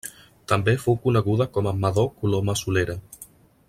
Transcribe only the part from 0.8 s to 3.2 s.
fou coneguda com a Madò Coloma Solera.